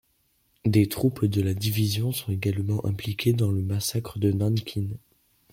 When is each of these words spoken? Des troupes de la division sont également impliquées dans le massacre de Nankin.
Des 0.65 0.89
troupes 0.89 1.25
de 1.25 1.43
la 1.43 1.53
division 1.53 2.11
sont 2.11 2.31
également 2.31 2.83
impliquées 2.87 3.33
dans 3.33 3.51
le 3.51 3.61
massacre 3.61 4.17
de 4.17 4.31
Nankin. 4.31 4.87